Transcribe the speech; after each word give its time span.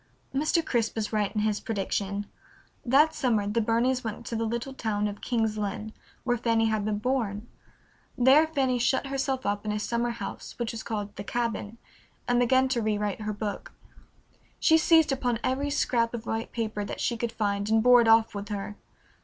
Mr. 0.33 0.65
Crisp 0.65 0.95
was 0.95 1.13
right 1.13 1.31
in 1.35 1.41
his 1.41 1.59
prediction. 1.59 2.25
That 2.83 3.13
summer 3.13 3.45
the 3.45 3.61
Burneys 3.61 4.03
went 4.03 4.25
to 4.25 4.35
the 4.35 4.45
little 4.45 4.73
town 4.73 5.07
of 5.07 5.21
King's 5.21 5.59
Lynn, 5.59 5.93
where 6.23 6.37
Fanny 6.39 6.65
had 6.65 6.83
been 6.85 6.97
born. 6.97 7.47
There 8.17 8.47
Fanny 8.47 8.79
shut 8.79 9.05
herself 9.05 9.45
up 9.45 9.63
in 9.63 9.71
a 9.71 9.77
summer 9.77 10.09
house 10.09 10.57
which 10.57 10.71
was 10.71 10.81
called 10.81 11.15
"The 11.17 11.23
Cabin," 11.23 11.77
and 12.27 12.39
began 12.39 12.67
to 12.69 12.81
rewrite 12.81 13.21
her 13.21 13.31
book. 13.33 13.73
She 14.59 14.79
seized 14.79 15.11
upon 15.11 15.37
every 15.43 15.69
scrap 15.69 16.15
of 16.15 16.25
white 16.25 16.51
paper 16.51 16.83
that 16.83 16.99
she 16.99 17.15
could 17.15 17.31
find 17.31 17.69
and 17.69 17.83
bore 17.83 18.01
it 18.01 18.07
off 18.07 18.33
with 18.33 18.49
her. 18.49 18.77